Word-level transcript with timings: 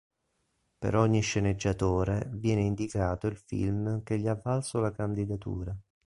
Per 0.79 0.95
ogni 0.95 1.21
sceneggiatore 1.21 2.27
viene 2.33 2.61
indicato 2.61 3.27
il 3.27 3.37
film 3.37 4.01
che 4.01 4.17
gli 4.17 4.27
ha 4.27 4.33
valso 4.43 4.79
la 4.79 4.91
candidatura. 4.91 5.77